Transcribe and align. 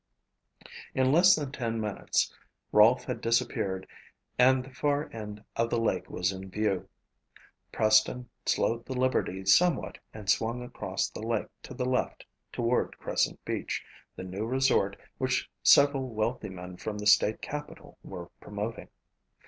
In 0.95 1.11
less 1.11 1.35
than 1.35 1.51
ten 1.51 1.79
minutes 1.79 2.33
Rolfe 2.71 3.03
had 3.03 3.21
disappeared 3.21 3.85
and 4.39 4.63
the 4.63 4.73
far 4.73 5.11
end 5.13 5.43
of 5.55 5.69
the 5.69 5.79
lake 5.79 6.09
was 6.09 6.31
in 6.31 6.49
view. 6.49 6.89
Preston 7.71 8.27
slowed 8.43 8.87
the 8.87 8.99
Liberty 8.99 9.45
somewhat 9.45 9.99
and 10.11 10.27
swung 10.27 10.63
across 10.63 11.07
the 11.07 11.21
lake 11.21 11.49
to 11.61 11.75
the 11.75 11.85
left 11.85 12.25
toward 12.51 12.97
Crescent 12.97 13.45
Beach, 13.45 13.85
the 14.15 14.23
new 14.23 14.47
resort 14.47 14.97
which 15.19 15.47
several 15.61 16.07
wealthy 16.09 16.49
men 16.49 16.77
from 16.77 16.97
the 16.97 17.05
state 17.05 17.39
capital 17.39 17.99
were 18.01 18.31
promoting. 18.39 18.89